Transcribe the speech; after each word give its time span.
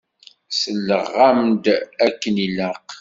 Selleɣ-am-d 0.59 1.65
akken 2.05 2.35
ilaq. 2.45 2.87